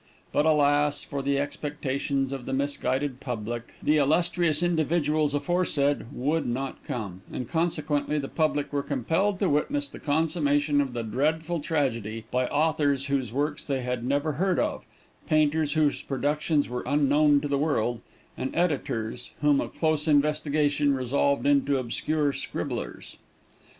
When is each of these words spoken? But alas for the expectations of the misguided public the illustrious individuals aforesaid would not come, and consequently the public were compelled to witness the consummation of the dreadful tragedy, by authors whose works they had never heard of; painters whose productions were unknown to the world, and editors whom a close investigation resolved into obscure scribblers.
But 0.33 0.47
alas 0.47 1.03
for 1.03 1.21
the 1.21 1.37
expectations 1.37 2.33
of 2.33 2.47
the 2.47 2.53
misguided 2.53 3.19
public 3.19 3.75
the 3.83 3.97
illustrious 3.97 4.63
individuals 4.63 5.35
aforesaid 5.35 6.07
would 6.11 6.47
not 6.47 6.83
come, 6.85 7.21
and 7.31 7.47
consequently 7.47 8.17
the 8.17 8.27
public 8.27 8.73
were 8.73 8.81
compelled 8.81 9.37
to 9.37 9.47
witness 9.47 9.87
the 9.87 9.99
consummation 9.99 10.81
of 10.81 10.93
the 10.93 11.03
dreadful 11.03 11.59
tragedy, 11.59 12.25
by 12.31 12.47
authors 12.47 13.05
whose 13.05 13.31
works 13.31 13.63
they 13.63 13.83
had 13.83 14.03
never 14.03 14.31
heard 14.31 14.57
of; 14.57 14.85
painters 15.27 15.73
whose 15.73 16.01
productions 16.01 16.67
were 16.67 16.83
unknown 16.87 17.39
to 17.41 17.47
the 17.47 17.59
world, 17.59 18.01
and 18.35 18.55
editors 18.55 19.29
whom 19.41 19.61
a 19.61 19.69
close 19.69 20.07
investigation 20.07 20.95
resolved 20.95 21.45
into 21.45 21.77
obscure 21.77 22.33
scribblers. 22.33 23.17